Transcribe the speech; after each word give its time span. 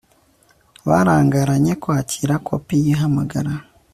barangaranye 0.87 1.73
kwakira 1.81 2.33
kopi 2.47 2.75
y 2.83 2.85
ihamagara 2.93 3.53